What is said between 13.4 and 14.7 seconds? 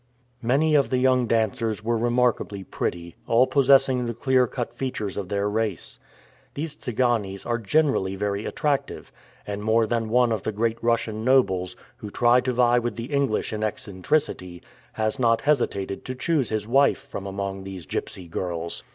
in eccentricity,